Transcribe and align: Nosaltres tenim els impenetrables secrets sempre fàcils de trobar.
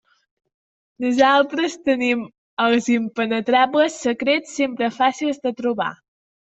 Nosaltres 1.05 1.75
tenim 1.91 2.25
els 2.65 2.91
impenetrables 2.97 4.03
secrets 4.09 4.59
sempre 4.63 4.95
fàcils 5.01 5.43
de 5.47 5.59
trobar. 5.63 5.91